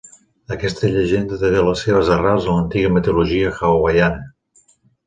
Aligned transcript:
Aquesta 0.55 0.89
llegenda 0.95 1.37
té 1.43 1.51
les 1.67 1.85
seves 1.87 2.11
arrels 2.17 2.49
en 2.49 2.57
l'antiga 2.61 2.95
mitologia 2.99 3.57
hawaiana. 3.71 4.29